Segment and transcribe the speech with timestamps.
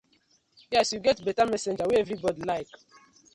[0.75, 2.71] Yes yu get betta messenger wey everybodi like.